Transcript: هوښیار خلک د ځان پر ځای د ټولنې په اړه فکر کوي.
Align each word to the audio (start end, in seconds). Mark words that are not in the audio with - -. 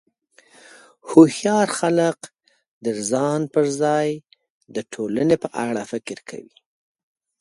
هوښیار 1.09 1.67
خلک 1.79 2.17
د 2.85 2.87
ځان 3.09 3.41
پر 3.53 3.65
ځای 3.81 4.09
د 4.75 4.77
ټولنې 4.93 5.35
په 5.43 5.49
اړه 5.67 5.81
فکر 5.91 6.17
کوي. 6.29 6.55